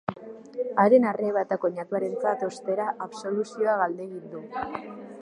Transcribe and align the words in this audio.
Haren 0.83 1.05
arreba 1.09 1.43
eta 1.47 1.59
koinatuarentzat, 1.65 2.47
ostera, 2.49 2.91
absoluzioa 3.09 3.81
galdegin 3.83 4.31
du. 4.37 4.47